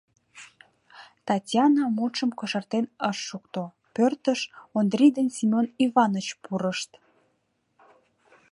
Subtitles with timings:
[1.27, 3.63] Татьяна мутшым кошартен ыш шукто,
[3.95, 4.39] пӧртыш
[4.77, 6.91] Ондрий ден Семён Иваныч пурышт.